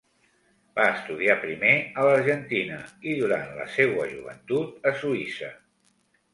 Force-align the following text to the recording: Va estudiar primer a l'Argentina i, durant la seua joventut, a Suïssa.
Va 0.77 0.85
estudiar 0.93 1.35
primer 1.43 1.73
a 1.81 2.07
l'Argentina 2.07 2.81
i, 3.11 3.15
durant 3.21 3.55
la 3.61 3.69
seua 3.77 4.11
joventut, 4.17 4.77
a 4.93 4.99
Suïssa. 5.05 5.55